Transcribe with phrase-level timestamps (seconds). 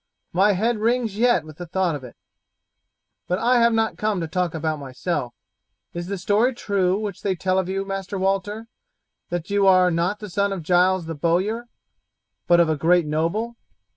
[0.33, 2.15] My head rings yet with the thought of it.
[3.27, 5.31] But I have not come to talk about myself.
[5.93, 8.65] Is the story true which they tell of you, Master Walter,
[9.29, 11.67] that you are not the son of Giles the bowyer,
[12.47, 13.57] but of a great noble?"